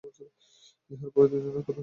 ইহার 0.91 1.09
পরে 1.13 1.27
দুইজনে 1.31 1.49
আর 1.51 1.55
কথা 1.57 1.65
হইল 1.65 1.67
না। 1.67 1.79